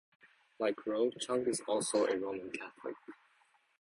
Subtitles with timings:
[0.57, 2.95] Like Roh, Chung is also a Roman Catholic.